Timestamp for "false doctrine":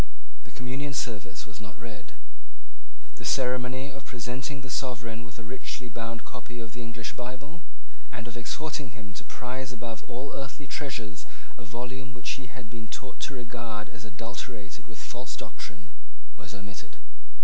14.97-15.91